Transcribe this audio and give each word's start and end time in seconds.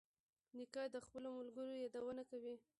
نیکه 0.57 0.83
د 0.93 0.95
خپلو 1.05 1.29
ملګرو 1.37 1.73
یادونه 1.83 2.23
کوي. 2.31 2.55